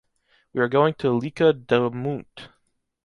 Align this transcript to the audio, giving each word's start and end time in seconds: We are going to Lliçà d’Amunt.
We 0.51 0.61
are 0.61 0.67
going 0.67 0.95
to 0.95 1.09
Lliçà 1.09 1.53
d’Amunt. 1.67 2.49